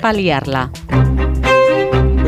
[0.00, 0.70] paliarla.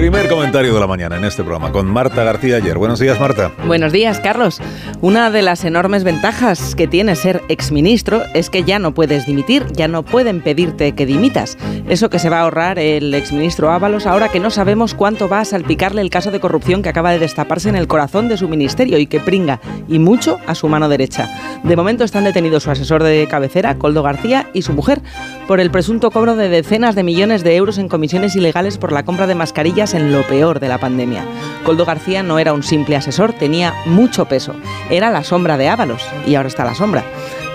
[0.01, 2.79] Primer comentario de la mañana en este programa con Marta García ayer.
[2.79, 3.53] Buenos días, Marta.
[3.67, 4.59] Buenos días, Carlos.
[5.03, 9.67] Una de las enormes ventajas que tiene ser exministro es que ya no puedes dimitir,
[9.73, 11.59] ya no pueden pedirte que dimitas.
[11.91, 15.41] Eso que se va a ahorrar el exministro Ábalos ahora que no sabemos cuánto va
[15.41, 18.49] a salpicarle el caso de corrupción que acaba de destaparse en el corazón de su
[18.49, 21.29] ministerio y que pringa y mucho a su mano derecha.
[21.65, 25.03] De momento están detenidos su asesor de cabecera, Coldo García, y su mujer
[25.49, 29.03] por el presunto cobro de decenas de millones de euros en comisiones ilegales por la
[29.03, 31.25] compra de mascarillas en lo peor de la pandemia.
[31.65, 34.55] Coldo García no era un simple asesor, tenía mucho peso.
[34.91, 37.03] Era la sombra de Ábalos y ahora está la sombra.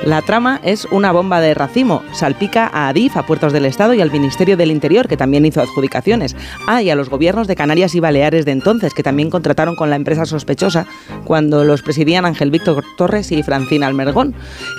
[0.03, 2.03] La trama es una bomba de racimo.
[2.13, 5.61] Salpica a Adif, a Puertos del Estado y al Ministerio del Interior, que también hizo
[5.61, 6.35] adjudicaciones.
[6.67, 9.89] Ah, y a los gobiernos de Canarias y Baleares de entonces, que también contrataron con
[9.89, 10.85] la empresa sospechosa
[11.23, 14.35] cuando los presidían Ángel Víctor Torres y Francina Almergón,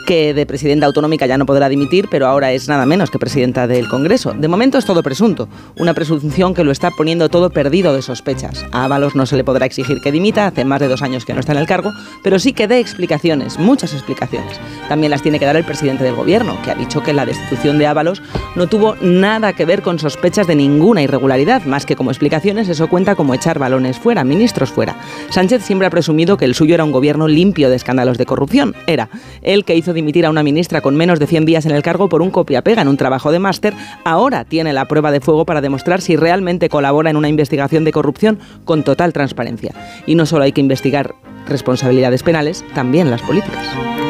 [0.07, 3.67] que de presidenta autonómica ya no podrá dimitir, pero ahora es nada menos que presidenta
[3.67, 4.33] del Congreso.
[4.33, 8.65] De momento es todo presunto, una presunción que lo está poniendo todo perdido de sospechas.
[8.71, 11.35] A Ábalos no se le podrá exigir que dimita, hace más de dos años que
[11.35, 11.93] no está en el cargo,
[12.23, 14.61] pero sí que dé explicaciones, muchas explicaciones.
[14.89, 17.79] También las tiene que dar el presidente del gobierno, que ha dicho que la destitución
[17.79, 18.23] de Ábalos
[18.55, 22.89] no tuvo nada que ver con sospechas de ninguna irregularidad, más que como explicaciones eso
[22.89, 24.97] cuenta como echar balones fuera, ministros fuera.
[25.31, 28.75] Sánchez siempre ha presumido que el suyo era un gobierno limpio de escándalos de corrupción.
[28.87, 29.09] Era
[29.43, 32.09] el que hizo dimitir a una ministra con menos de 100 días en el cargo
[32.09, 35.61] por un copia-pega en un trabajo de máster, ahora tiene la prueba de fuego para
[35.61, 39.73] demostrar si realmente colabora en una investigación de corrupción con total transparencia.
[40.07, 41.15] Y no solo hay que investigar
[41.47, 43.65] responsabilidades penales, también las políticas.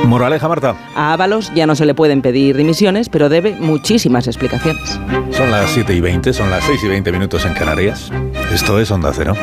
[0.05, 0.77] Moraleja, Marta.
[0.95, 5.01] A Ábalos ya no se le pueden pedir dimisiones, pero debe muchísimas explicaciones.
[5.31, 8.11] Son las 7 y 20, son las 6 y 20 minutos en Canarias.
[8.53, 9.35] Esto es Onda Cero.